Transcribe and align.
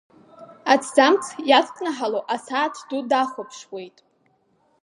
Аҭӡамц 0.73 1.23
иадкнаҳалоу 1.49 2.23
асааҭ 2.35 2.75
ду 2.87 3.01
дахәаԥшуеит. 3.09 3.97